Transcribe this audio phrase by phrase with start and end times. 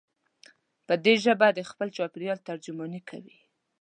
[0.87, 3.37] دی په خپله ژبه د خپل چاپېریال ترجماني کوي.